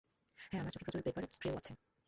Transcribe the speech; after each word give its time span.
হ্যাঁ, 0.39 0.61
আমার 0.61 0.73
চোখে 0.73 0.85
প্রচুর 0.85 1.01
পেপার 1.05 1.23
স্প্রেও 1.29 1.55
আছে। 1.57 1.73